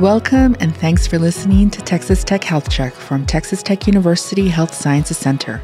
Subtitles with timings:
[0.00, 4.72] Welcome and thanks for listening to Texas Tech Health Check from Texas Tech University Health
[4.72, 5.60] Sciences Center.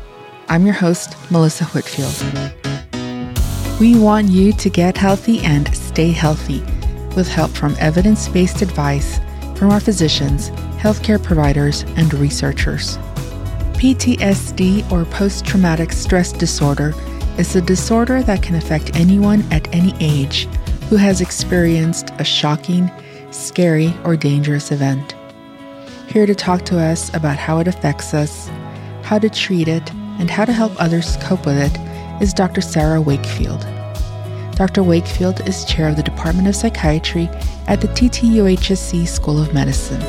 [0.50, 2.12] I'm your host, Melissa Whitfield.
[3.80, 6.60] We want you to get healthy and stay healthy
[7.16, 9.19] with help from evidence based advice
[9.56, 10.50] from our physicians,
[10.80, 12.98] healthcare providers, and researchers.
[13.78, 16.92] PTSD or post traumatic stress disorder
[17.39, 20.45] is a disorder that can affect anyone at any age
[20.91, 22.91] who has experienced a shocking,
[23.37, 25.15] scary, or dangerous event.
[26.09, 28.49] Here to talk to us about how it affects us,
[29.03, 32.61] how to treat it, and how to help others cope with it is Dr.
[32.61, 33.67] Sarah Wakefield.
[34.57, 34.83] Dr.
[34.83, 37.29] Wakefield is chair of the Department of Psychiatry
[37.67, 40.01] at the TTUHSC School of Medicine.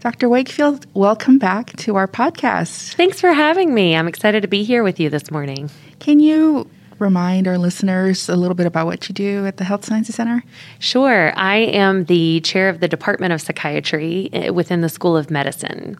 [0.00, 0.28] Dr.
[0.28, 2.92] Wakefield, welcome back to our podcast.
[2.92, 3.96] Thanks for having me.
[3.96, 5.70] I'm excited to be here with you this morning.
[5.98, 6.68] Can you
[7.04, 10.42] remind our listeners a little bit about what you do at the Health Sciences Center?
[10.78, 11.32] Sure.
[11.36, 15.98] I am the chair of the Department of Psychiatry eh, within the School of Medicine.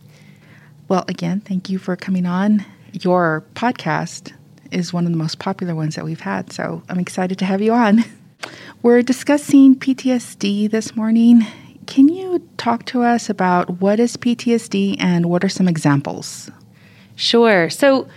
[0.89, 2.65] Well, again, thank you for coming on.
[2.93, 4.33] Your podcast
[4.71, 7.61] is one of the most popular ones that we've had, so I'm excited to have
[7.61, 8.05] you on.
[8.83, 11.47] We're discussing PTSD this morning.
[11.87, 16.51] Can you talk to us about what is PTSD and what are some examples?
[17.17, 17.69] Sure.
[17.69, 18.09] So,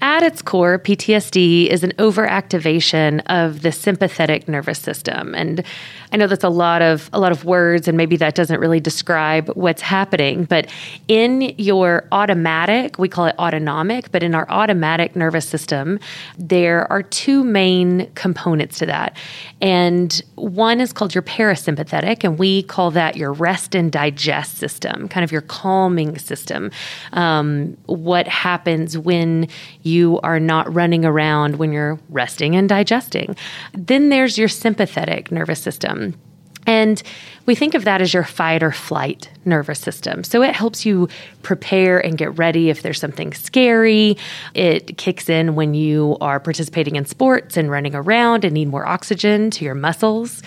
[0.00, 5.34] at its core, PTSD is an overactivation of the sympathetic nervous system.
[5.34, 5.64] And
[6.12, 8.80] I know that's a lot of a lot of words and maybe that doesn't really
[8.80, 10.68] describe what's happening, but
[11.06, 15.98] in your automatic, we call it autonomic, but in our automatic nervous system,
[16.38, 19.16] there are two main components to that.
[19.60, 25.08] And one is called your parasympathetic, and we call that your rest and digest system,
[25.08, 26.70] kind of your calming system.
[27.12, 29.48] Um, what happens when
[29.82, 33.36] you are not running around when you're resting and digesting?
[33.72, 35.60] Then there's your sympathetic nervous
[35.98, 36.22] system.
[36.66, 37.02] And
[37.46, 40.22] we think of that as your fight or flight nervous system.
[40.22, 41.08] So it helps you
[41.42, 44.18] prepare and get ready if there's something scary.
[44.52, 48.86] It kicks in when you are participating in sports and running around and need more
[48.86, 50.42] oxygen to your muscles.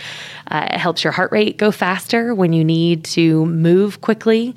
[0.45, 4.53] Uh, it helps your heart rate go faster when you need to move quickly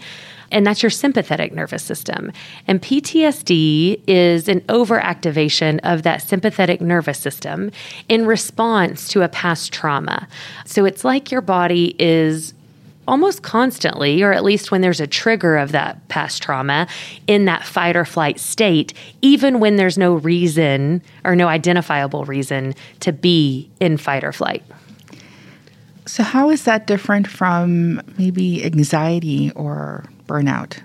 [0.50, 2.32] and that's your sympathetic nervous system.
[2.66, 7.70] And PTSD is an overactivation of that sympathetic nervous system
[8.08, 10.28] in response to a past trauma.
[10.64, 12.54] So it's like your body is
[13.06, 16.86] almost constantly, or at least when there's a trigger of that past trauma,
[17.26, 22.74] in that fight or flight state, even when there's no reason or no identifiable reason
[23.00, 24.62] to be in fight or flight.
[26.06, 30.78] So, how is that different from maybe anxiety or burnout?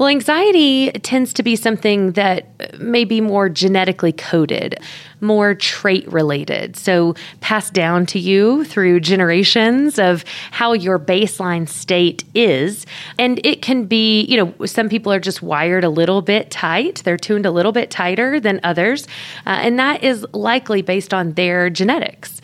[0.00, 4.78] Well, anxiety tends to be something that may be more genetically coded,
[5.20, 6.74] more trait related.
[6.76, 12.86] So, passed down to you through generations of how your baseline state is.
[13.18, 17.02] And it can be, you know, some people are just wired a little bit tight,
[17.04, 19.06] they're tuned a little bit tighter than others.
[19.44, 22.40] Uh, and that is likely based on their genetics.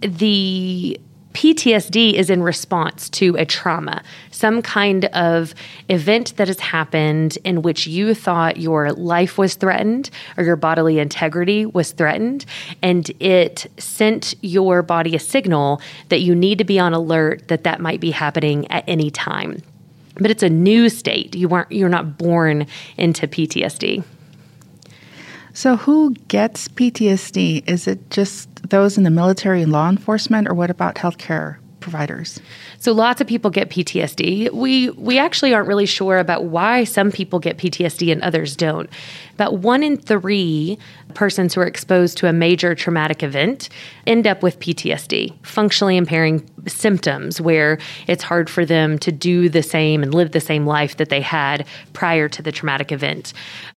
[0.00, 0.96] The
[1.34, 5.54] PTSD is in response to a trauma, some kind of
[5.88, 10.98] event that has happened in which you thought your life was threatened or your bodily
[10.98, 12.44] integrity was threatened,
[12.82, 17.64] and it sent your body a signal that you need to be on alert that
[17.64, 19.62] that might be happening at any time.
[20.14, 21.34] But it's a new state.
[21.36, 22.66] You weren't you're not born
[22.96, 24.02] into PTSD.
[25.52, 27.68] So, who gets PTSD?
[27.68, 32.40] Is it just those in the military and law enforcement, or what about healthcare providers?
[32.78, 34.52] So lots of people get PTSD.
[34.52, 38.88] We we actually aren't really sure about why some people get PTSD and others don't.
[39.34, 40.78] About 1 in 3
[41.14, 43.68] persons who are exposed to a major traumatic event
[44.06, 49.62] end up with PTSD, functionally impairing symptoms where it's hard for them to do the
[49.62, 53.32] same and live the same life that they had prior to the traumatic event.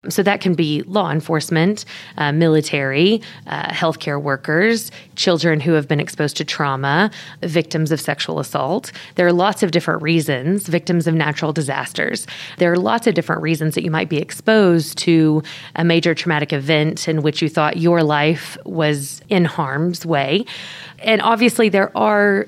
[0.08, 1.84] So that can be law enforcement,
[2.16, 7.10] uh, military, uh, healthcare workers, children who have been exposed to trauma,
[7.42, 8.92] victims of sexual assault.
[9.14, 12.26] There are lots of different reasons, victims of natural disasters.
[12.58, 15.42] There are lots of different reasons that you might be exposed to
[15.76, 20.44] a major traumatic event in which you thought your life was in harm's way.
[20.98, 22.46] And obviously, there are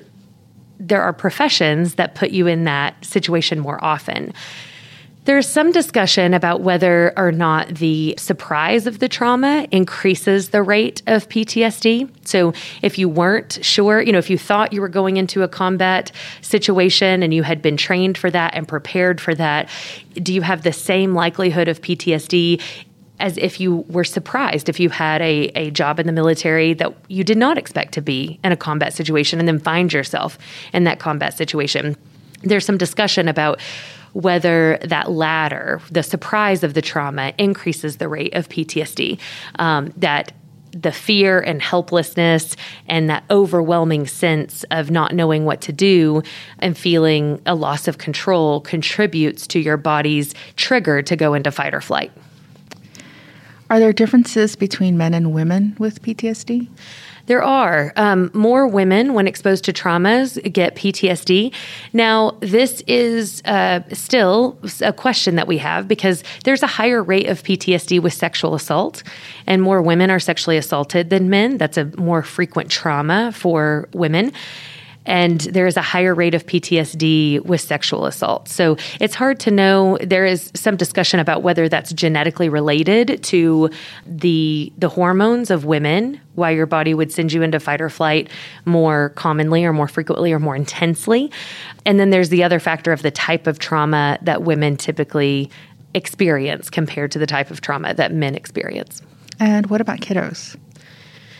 [0.79, 4.33] there are professions that put you in that situation more often.
[5.27, 11.01] There's some discussion about whether or not the surprise of the trauma increases the rate
[11.05, 12.09] of PTSD.
[12.25, 15.49] So, if you weren't sure, you know, if you thought you were going into a
[15.49, 19.67] combat situation and you had been trained for that and prepared for that,
[20.13, 22.61] do you have the same likelihood of PTSD
[23.19, 26.93] as if you were surprised if you had a, a job in the military that
[27.07, 30.37] you did not expect to be in a combat situation and then find yourself
[30.73, 31.95] in that combat situation.
[32.43, 33.59] There's some discussion about
[34.13, 39.19] whether that latter, the surprise of the trauma, increases the rate of PTSD.
[39.59, 40.33] Um, that
[40.71, 42.55] the fear and helplessness
[42.87, 46.21] and that overwhelming sense of not knowing what to do
[46.59, 51.73] and feeling a loss of control contributes to your body's trigger to go into fight
[51.73, 52.11] or flight.
[53.69, 56.67] Are there differences between men and women with PTSD?
[57.25, 61.53] There are um, more women when exposed to traumas get PTSD.
[61.91, 67.27] Now, this is uh, still a question that we have because there's a higher rate
[67.27, 69.03] of PTSD with sexual assault,
[69.45, 71.57] and more women are sexually assaulted than men.
[71.57, 74.31] That's a more frequent trauma for women
[75.07, 78.49] and there is a higher rate of PTSD with sexual assault.
[78.49, 79.97] So it's hard to know.
[80.01, 83.69] There is some discussion about whether that's genetically related to
[84.05, 88.29] the the hormones of women, why your body would send you into fight or flight
[88.65, 91.31] more commonly or more frequently or more intensely.
[91.85, 95.49] And then there's the other factor of the type of trauma that women typically
[95.93, 99.01] experience compared to the type of trauma that men experience.
[99.39, 100.57] And what about kiddos?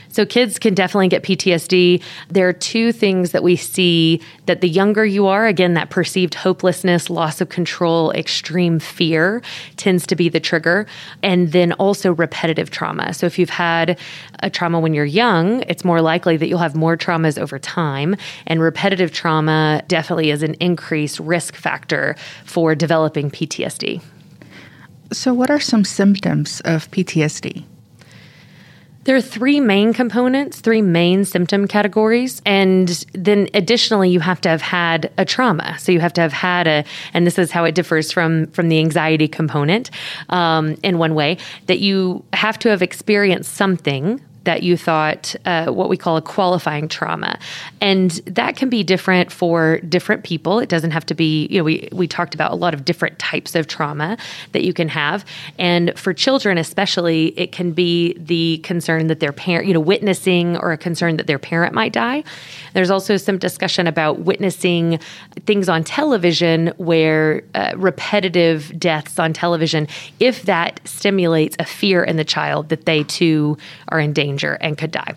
[0.09, 2.01] So kids can definitely get PTSD.
[2.29, 6.33] There are two things that we see that the younger you are, again, that perceived
[6.33, 9.41] hopelessness, loss of control, extreme fear
[9.75, 10.85] tends to be the trigger.
[11.23, 13.13] And then also repetitive trauma.
[13.13, 13.99] So if you've had
[14.39, 18.15] a trauma when you're young, it's more likely that you'll have more traumas over time.
[18.45, 22.15] And repetitive trauma definitely is an increased risk factor
[22.45, 24.01] for developing PTSD.
[25.13, 27.63] So, what are some symptoms of PTSD?
[29.07, 32.41] There are three main components, three main symptom categories.
[32.45, 35.79] And then additionally, you have to have had a trauma.
[35.79, 36.83] So you have to have had a,
[37.13, 39.91] and this is how it differs from, from the anxiety component
[40.27, 41.37] um, in one way,
[41.67, 46.21] that you have to have experienced something that you thought uh, what we call a
[46.21, 47.37] qualifying trauma.
[47.81, 50.59] And that can be different for different people.
[50.59, 53.19] It doesn't have to be, you know, we, we talked about a lot of different
[53.19, 54.17] types of trauma
[54.53, 55.25] that you can have.
[55.59, 60.55] And for children, especially, it can be the concern that their parent, you know, witnessing
[60.55, 62.23] or a concern that their parent might die.
[62.73, 64.97] There's also some discussion about witnessing
[65.45, 69.89] things on television where uh, repetitive deaths on television,
[70.21, 73.57] if that stimulates a fear in the child that they too
[73.89, 75.15] are in danger danger and could die.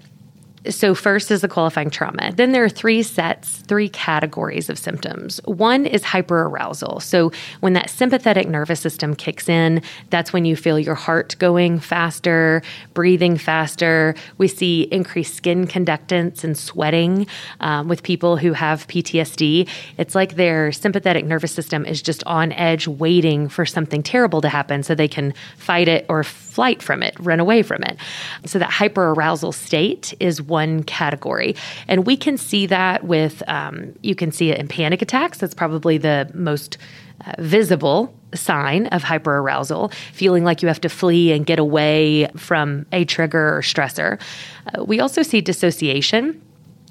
[0.68, 2.32] So, first is the qualifying trauma.
[2.36, 5.40] Then there are three sets, three categories of symptoms.
[5.46, 7.00] One is hyperarousal.
[7.00, 9.80] So, when that sympathetic nervous system kicks in,
[10.10, 12.60] that's when you feel your heart going faster,
[12.92, 14.14] breathing faster.
[14.36, 17.26] We see increased skin conductance and sweating
[17.60, 19.66] um, with people who have PTSD.
[19.96, 24.50] It's like their sympathetic nervous system is just on edge, waiting for something terrible to
[24.50, 27.96] happen so they can fight it or flight from it, run away from it.
[28.44, 31.56] So, that hyperarousal state is one category.
[31.88, 35.38] And we can see that with, um, you can see it in panic attacks.
[35.38, 36.76] That's probably the most
[37.24, 42.86] uh, visible sign of hyperarousal, feeling like you have to flee and get away from
[42.92, 44.20] a trigger or stressor.
[44.66, 46.40] Uh, we also see dissociation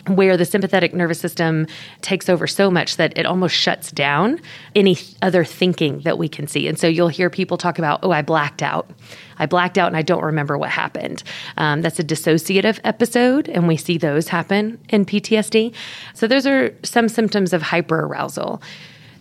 [0.07, 1.67] where the sympathetic nervous system
[2.01, 4.39] takes over so much that it almost shuts down
[4.75, 6.67] any other thinking that we can see.
[6.67, 8.89] And so you'll hear people talk about, oh, I blacked out.
[9.37, 11.23] I blacked out and I don't remember what happened.
[11.57, 15.73] Um, that's a dissociative episode, and we see those happen in PTSD.
[16.13, 18.61] So those are some symptoms of hyperarousal.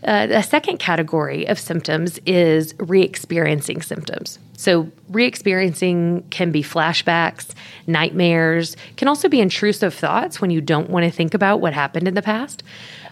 [0.05, 4.39] Uh, a second category of symptoms is re experiencing symptoms.
[4.57, 7.53] So, re experiencing can be flashbacks,
[7.87, 12.07] nightmares, can also be intrusive thoughts when you don't want to think about what happened
[12.07, 12.63] in the past.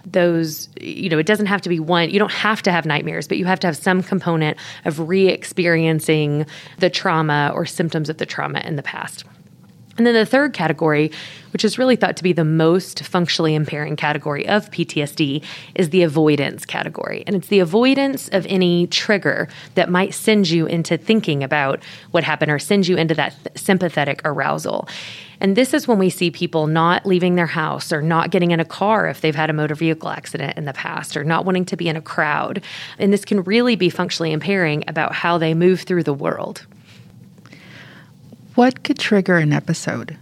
[0.05, 3.27] Those, you know, it doesn't have to be one, you don't have to have nightmares,
[3.27, 6.47] but you have to have some component of re experiencing
[6.79, 9.25] the trauma or symptoms of the trauma in the past.
[9.97, 11.11] And then the third category,
[11.53, 15.43] which is really thought to be the most functionally impairing category of PTSD,
[15.75, 17.25] is the avoidance category.
[17.27, 22.25] And it's the avoidance of any trigger that might send you into thinking about what
[22.25, 24.89] happened or send you into that th- sympathetic arousal.
[25.41, 28.61] And this is when we see people not leaving their house or not getting in
[28.61, 31.65] a car if they've had a motor vehicle accident in the past or not wanting
[31.67, 32.63] to be in a crowd.
[32.99, 36.67] And this can really be functionally impairing about how they move through the world.
[38.57, 40.17] What could trigger an episode?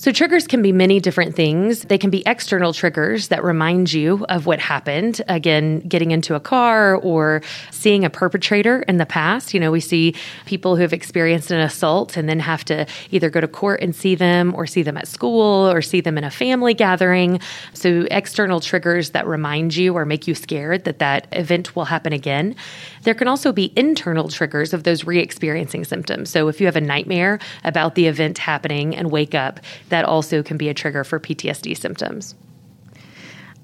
[0.00, 1.82] So, triggers can be many different things.
[1.82, 5.20] They can be external triggers that remind you of what happened.
[5.28, 9.52] Again, getting into a car or seeing a perpetrator in the past.
[9.52, 10.14] You know, we see
[10.46, 13.94] people who have experienced an assault and then have to either go to court and
[13.94, 17.38] see them or see them at school or see them in a family gathering.
[17.74, 22.14] So, external triggers that remind you or make you scared that that event will happen
[22.14, 22.56] again.
[23.02, 26.30] There can also be internal triggers of those re experiencing symptoms.
[26.30, 30.42] So, if you have a nightmare about the event happening and wake up, that also
[30.42, 32.34] can be a trigger for PTSD symptoms.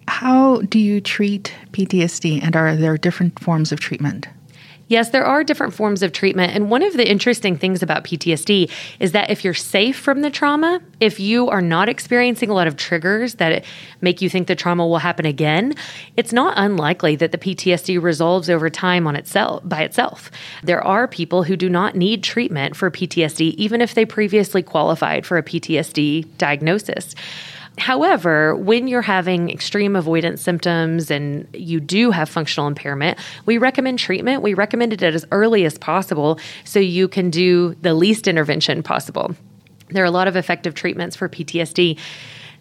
[0.08, 4.28] How do you treat PTSD, and are there different forms of treatment?
[4.88, 6.54] Yes, there are different forms of treatment.
[6.54, 10.30] And one of the interesting things about PTSD is that if you're safe from the
[10.30, 13.64] trauma, if you are not experiencing a lot of triggers that
[14.00, 15.74] make you think the trauma will happen again,
[16.16, 20.30] it's not unlikely that the PTSD resolves over time on itself by itself.
[20.62, 25.26] There are people who do not need treatment for PTSD even if they previously qualified
[25.26, 27.16] for a PTSD diagnosis.
[27.78, 33.98] However, when you're having extreme avoidance symptoms and you do have functional impairment, we recommend
[33.98, 34.42] treatment.
[34.42, 39.34] We recommend it as early as possible so you can do the least intervention possible.
[39.90, 41.98] There are a lot of effective treatments for PTSD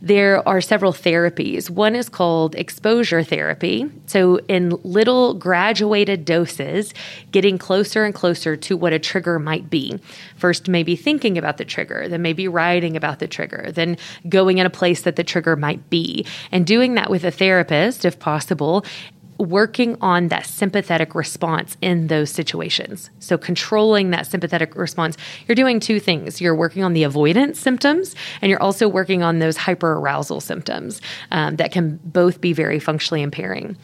[0.05, 1.67] there are several therapies.
[1.67, 3.89] One is called exposure therapy.
[4.05, 6.93] So, in little graduated doses,
[7.31, 9.99] getting closer and closer to what a trigger might be.
[10.37, 13.97] First, maybe thinking about the trigger, then maybe writing about the trigger, then
[14.29, 18.05] going in a place that the trigger might be, and doing that with a therapist
[18.05, 18.85] if possible,
[19.37, 23.09] working on that sympathetic response in those situations.
[23.19, 26.41] So, controlling that sympathetic response, you're doing two things.
[26.41, 31.01] You're working on the avoidance symptoms, and you're also working on those hyperarousal symptoms
[31.31, 33.77] um, that can both be very functionally impairing.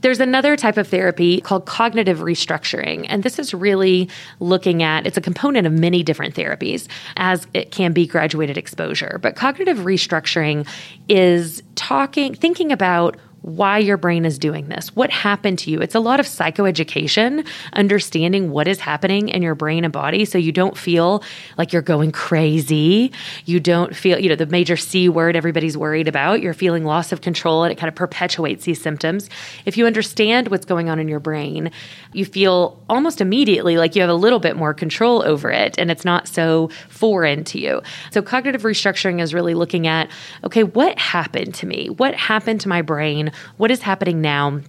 [0.00, 3.06] There's another type of therapy called cognitive restructuring.
[3.08, 6.86] And this is really looking at it's a component of many different therapies,
[7.16, 9.18] as it can be graduated exposure.
[9.20, 10.68] But cognitive restructuring
[11.08, 15.80] is talking, thinking about why your brain is doing this, what happened to you.
[15.80, 20.38] It's a lot of psychoeducation, understanding what is happening in your brain and body so
[20.38, 21.22] you don't feel
[21.56, 23.12] like you're going crazy.
[23.44, 26.42] You don't feel, you know, the major C word everybody's worried about.
[26.42, 29.30] You're feeling loss of control and it kind of perpetuates these symptoms.
[29.64, 31.70] If you understand what's going on in your brain,
[32.12, 35.90] you feel almost immediately like you have a little bit more control over it and
[35.90, 37.82] it's not so foreign to you.
[38.10, 40.10] So cognitive restructuring is really looking at
[40.42, 41.88] okay, what happened to me?
[41.88, 43.27] What happened to my brain?
[43.56, 44.60] What is happening now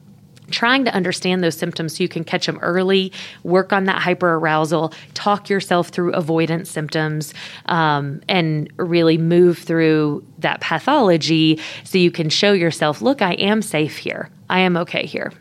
[0.50, 3.12] trying to understand those symptoms so you can catch them early,
[3.44, 7.34] work on that hyperarousal, talk yourself through avoidance symptoms,
[7.68, 13.62] um, and really move through that pathology so you can show yourself, look, I am
[13.62, 14.30] safe here.
[14.50, 15.32] I am okay here.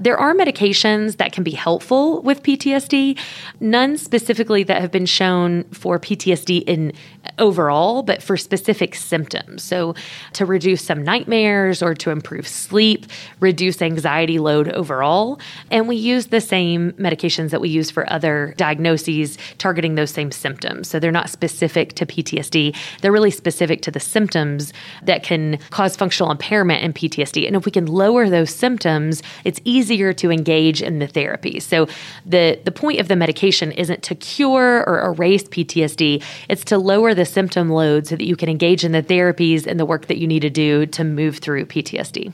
[0.00, 3.18] There are medications that can be helpful with PTSD,
[3.58, 6.92] none specifically that have been shown for PTSD in
[7.38, 9.62] overall, but for specific symptoms.
[9.62, 9.94] So,
[10.34, 13.06] to reduce some nightmares or to improve sleep,
[13.40, 15.40] reduce anxiety load overall.
[15.70, 20.30] And we use the same medications that we use for other diagnoses targeting those same
[20.32, 20.88] symptoms.
[20.88, 25.96] So, they're not specific to PTSD, they're really specific to the symptoms that can cause
[25.96, 27.46] functional impairment in PTSD.
[27.46, 31.60] And if we can lower those symptoms, it's easier to engage in the therapy.
[31.60, 31.88] So
[32.26, 37.14] the the point of the medication isn't to cure or erase PTSD, it's to lower
[37.14, 40.18] the symptom load so that you can engage in the therapies and the work that
[40.18, 42.32] you need to do to move through PTSD.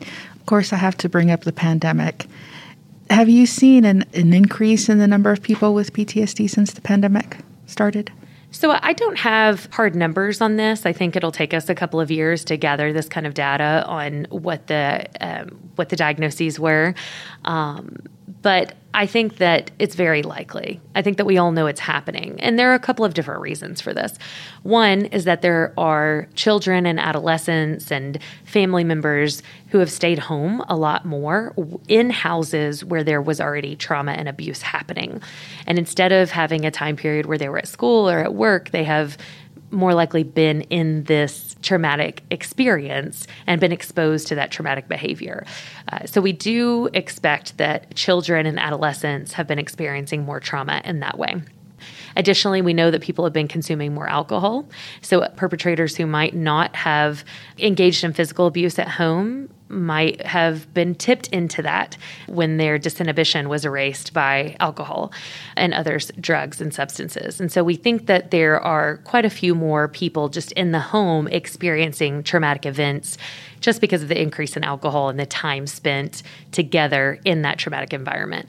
[0.00, 2.26] Of course, I have to bring up the pandemic.
[3.10, 6.80] Have you seen an, an increase in the number of people with PTSD since the
[6.80, 8.10] pandemic started?
[8.50, 10.86] So I don't have hard numbers on this.
[10.86, 13.84] I think it'll take us a couple of years to gather this kind of data
[13.84, 16.94] on what the um, what the diagnoses were.
[17.44, 17.96] Um,
[18.44, 20.80] but I think that it's very likely.
[20.94, 22.38] I think that we all know it's happening.
[22.40, 24.18] And there are a couple of different reasons for this.
[24.62, 30.62] One is that there are children and adolescents and family members who have stayed home
[30.68, 31.54] a lot more
[31.88, 35.22] in houses where there was already trauma and abuse happening.
[35.66, 38.70] And instead of having a time period where they were at school or at work,
[38.72, 39.16] they have
[39.74, 45.44] more likely been in this traumatic experience and been exposed to that traumatic behavior.
[45.92, 51.00] Uh, so we do expect that children and adolescents have been experiencing more trauma in
[51.00, 51.42] that way.
[52.16, 54.66] Additionally, we know that people have been consuming more alcohol.
[55.02, 57.24] So, perpetrators who might not have
[57.58, 63.48] engaged in physical abuse at home might have been tipped into that when their disinhibition
[63.48, 65.12] was erased by alcohol
[65.56, 67.40] and others drugs and substances.
[67.40, 70.80] And so we think that there are quite a few more people just in the
[70.80, 73.16] home experiencing traumatic events
[73.60, 77.92] just because of the increase in alcohol and the time spent together in that traumatic
[77.92, 78.48] environment.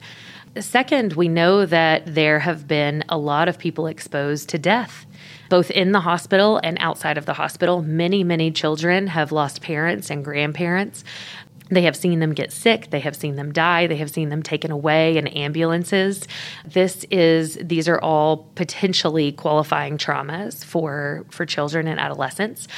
[0.60, 5.06] Second, we know that there have been a lot of people exposed to death
[5.48, 7.82] both in the hospital and outside of the hospital.
[7.82, 11.04] Many, many children have lost parents and grandparents.
[11.68, 12.90] They have seen them get sick.
[12.90, 13.88] They have seen them die.
[13.88, 16.28] They have seen them taken away in ambulances.
[16.64, 22.68] This is these are all potentially qualifying traumas for for children and adolescents.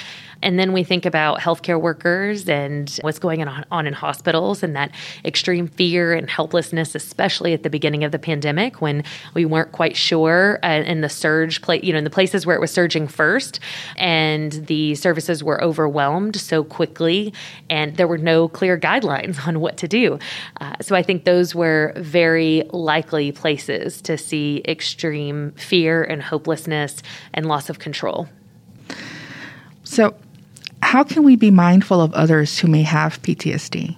[0.43, 4.91] And then we think about healthcare workers and what's going on, in hospitals and that
[5.25, 9.05] extreme fear and helplessness, especially at the beginning of the pandemic when
[9.35, 12.61] we weren't quite sure uh, in the surge, you know, in the places where it
[12.61, 13.61] was surging first,
[13.97, 17.33] and the services were overwhelmed so quickly,
[17.71, 20.19] and there were no clear guidelines on what to do.
[20.61, 27.03] Uh, so I think those were very likely places to see extreme fear and hopelessness
[27.35, 28.29] and loss of control.
[29.85, 30.15] So,
[30.89, 33.95] how can we be mindful of others who may have PTSD?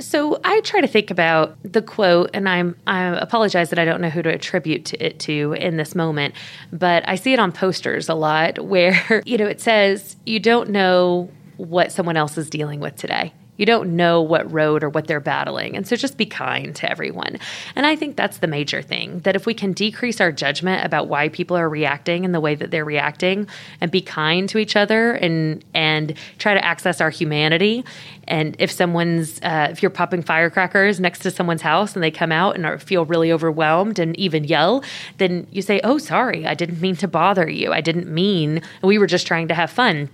[0.00, 4.00] So I try to think about the quote, and I'm I apologize that I don't
[4.00, 6.34] know who to attribute to it to in this moment,
[6.72, 10.70] but I see it on posters a lot where you know it says you don't
[10.70, 13.32] know what someone else is dealing with today.
[13.58, 15.76] You don't know what road or what they're battling.
[15.76, 17.38] And so just be kind to everyone.
[17.76, 21.08] And I think that's the major thing that if we can decrease our judgment about
[21.08, 23.46] why people are reacting in the way that they're reacting
[23.80, 27.84] and be kind to each other and and try to access our humanity.
[28.26, 32.32] And if someone's uh, if you're popping firecrackers next to someone's house and they come
[32.32, 34.84] out and are, feel really overwhelmed and even yell,
[35.18, 36.46] then you say, "Oh, sorry.
[36.46, 37.72] I didn't mean to bother you.
[37.72, 38.62] I didn't mean.
[38.82, 40.08] We were just trying to have fun."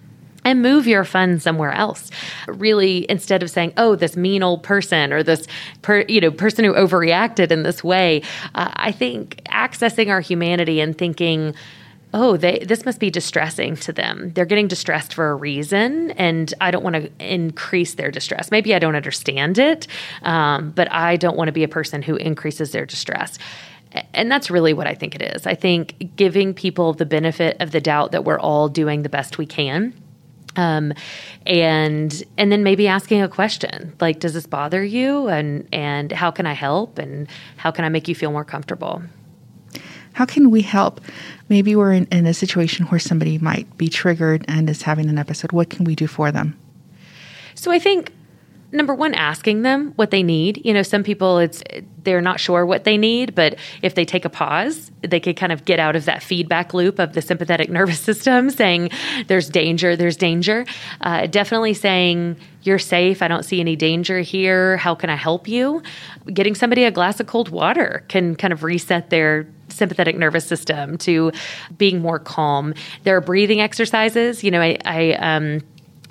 [0.45, 2.11] And move your funds somewhere else.
[2.47, 5.47] Really, instead of saying, "Oh, this mean old person" or this,
[5.83, 8.23] per, you know, person who overreacted in this way,
[8.55, 11.55] uh, I think accessing our humanity and thinking.
[12.17, 14.31] Oh, they this must be distressing to them.
[14.35, 18.53] They're getting distressed for a reason, and I don't want to increase their distress.
[18.53, 19.89] Maybe I don't understand it,
[20.23, 23.37] um, but I don't want to be a person who increases their distress
[24.13, 25.47] and that's really what I think it is.
[25.47, 29.39] I think giving people the benefit of the doubt that we're all doing the best
[29.39, 29.95] we can
[30.57, 30.93] um,
[31.47, 35.29] and and then maybe asking a question like does this bother you?
[35.29, 36.99] And and how can i help?
[36.99, 39.03] And how can i make you feel more comfortable?
[40.13, 41.01] How can we help?
[41.49, 45.19] Maybe we're in, in a situation where somebody might be triggered and is having an
[45.19, 45.51] episode.
[45.51, 46.59] What can we do for them?
[47.55, 48.13] So i think
[48.75, 50.61] number one asking them what they need.
[50.65, 51.63] You know some people it's
[52.03, 55.53] they're not sure what they need but if they take a pause they could kind
[55.53, 58.91] of get out of that feedback loop of the sympathetic nervous system saying
[59.29, 60.67] there's danger there's danger.
[61.01, 63.23] Uh, definitely saying you're safe.
[63.23, 64.77] I don't see any danger here.
[64.79, 65.83] How can i help you?
[66.33, 70.99] Getting somebody a glass of cold water can kind of reset their sympathetic nervous system
[70.99, 71.33] to
[71.77, 72.75] being more calm.
[73.03, 74.43] There are breathing exercises.
[74.43, 75.61] You know i, I um,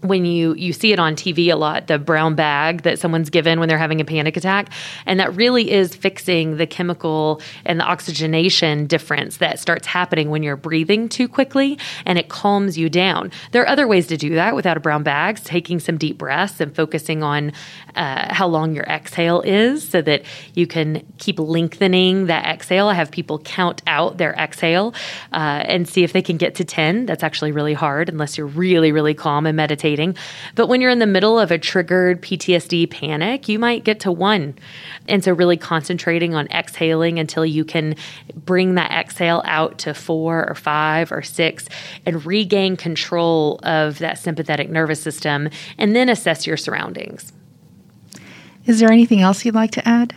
[0.04, 3.60] when you you see it on TV a lot, the brown bag that someone's given
[3.60, 4.70] when they're having a panic attack,
[5.06, 10.44] and that really is fixing the chemical and the oxygenation difference that starts happening when
[10.44, 13.32] you're breathing too quickly, and it calms you down.
[13.52, 16.60] There are other ways to do that without a brown bag, taking some deep breaths
[16.60, 17.54] and focusing on
[17.96, 22.90] uh, how long your exhale is, so that you can keep lengthening that exhale.
[22.90, 24.94] I have people count out their exhale
[25.32, 27.06] uh, and see if they can get to ten.
[27.06, 29.93] That's actually really hard unless you're really really calm and meditating
[30.56, 34.12] but when you're in the middle of a triggered PTSD panic, you might get to
[34.12, 34.56] one.
[35.08, 37.96] And so, really concentrating on exhaling until you can
[38.36, 41.68] bring that exhale out to four or five or six
[42.06, 47.34] and regain control of that sympathetic nervous system, and then assess your surroundings.
[48.66, 50.16] Is there anything else you'd like to add?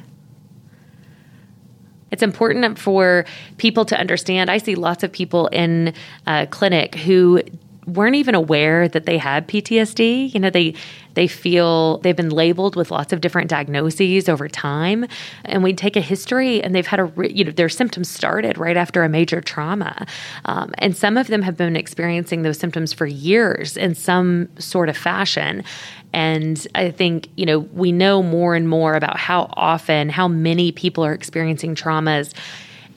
[2.10, 3.24] It's important for
[3.58, 4.50] people to understand.
[4.50, 5.92] I see lots of people in
[6.26, 7.42] a clinic who
[7.86, 10.32] weren't even aware that they had PTSD.
[10.34, 10.74] You know, they
[11.14, 15.06] they feel they've been labeled with lots of different diagnoses over time,
[15.44, 18.76] and we take a history, and they've had a you know their symptoms started right
[18.76, 20.06] after a major trauma,
[20.44, 24.88] um, and some of them have been experiencing those symptoms for years in some sort
[24.88, 25.64] of fashion.
[26.12, 30.72] And I think, you know, we know more and more about how often, how many
[30.72, 32.32] people are experiencing traumas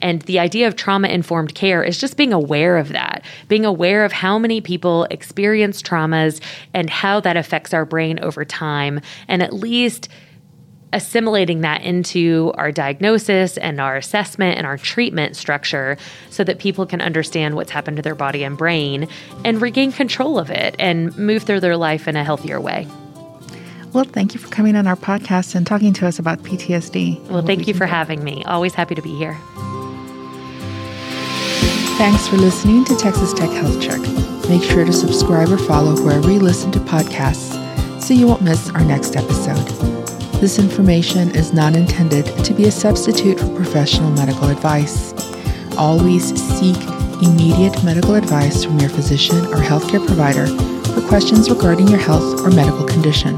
[0.00, 4.04] and the idea of trauma informed care is just being aware of that, being aware
[4.04, 6.40] of how many people experience traumas
[6.74, 10.08] and how that affects our brain over time, and at least
[10.92, 15.96] assimilating that into our diagnosis and our assessment and our treatment structure
[16.30, 19.08] so that people can understand what's happened to their body and brain
[19.44, 22.88] and regain control of it and move through their life in a healthier way.
[23.92, 27.28] Well, thank you for coming on our podcast and talking to us about PTSD.
[27.28, 28.44] Well, thank you for having me.
[28.44, 29.36] Always happy to be here.
[32.00, 34.00] Thanks for listening to Texas Tech Health Check.
[34.48, 37.52] Make sure to subscribe or follow wherever you listen to podcasts
[38.00, 39.66] so you won't miss our next episode.
[40.40, 45.12] This information is not intended to be a substitute for professional medical advice.
[45.76, 46.78] Always seek
[47.22, 50.46] immediate medical advice from your physician or healthcare provider
[50.94, 53.36] for questions regarding your health or medical condition.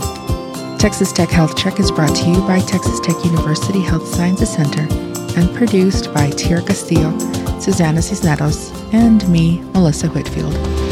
[0.78, 4.86] Texas Tech Health Check is brought to you by Texas Tech University Health Sciences Center
[5.36, 7.10] and produced by Tierra Castillo,
[7.62, 10.91] Susana Cisneros, and me, Melissa Whitfield.